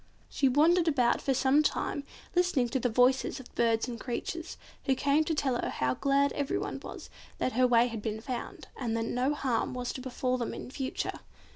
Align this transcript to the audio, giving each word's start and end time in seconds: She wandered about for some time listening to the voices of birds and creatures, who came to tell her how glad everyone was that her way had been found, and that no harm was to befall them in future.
She 0.29 0.49
wandered 0.49 0.87
about 0.87 1.21
for 1.21 1.35
some 1.35 1.61
time 1.61 2.05
listening 2.35 2.69
to 2.69 2.79
the 2.79 2.89
voices 2.89 3.39
of 3.39 3.53
birds 3.53 3.87
and 3.87 3.99
creatures, 3.99 4.57
who 4.85 4.95
came 4.95 5.23
to 5.25 5.35
tell 5.35 5.61
her 5.61 5.69
how 5.69 5.93
glad 5.93 6.33
everyone 6.33 6.79
was 6.79 7.11
that 7.37 7.51
her 7.51 7.67
way 7.67 7.85
had 7.85 8.01
been 8.01 8.19
found, 8.19 8.67
and 8.75 8.97
that 8.97 9.05
no 9.05 9.35
harm 9.35 9.75
was 9.75 9.93
to 9.93 10.01
befall 10.01 10.39
them 10.39 10.55
in 10.55 10.71
future. 10.71 11.19